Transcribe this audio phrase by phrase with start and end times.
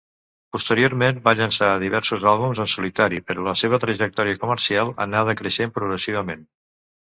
[0.55, 6.45] Posteriorment va llançar diversos àlbums en solitari però la seva trajectòria comercial anà decreixent progressivament.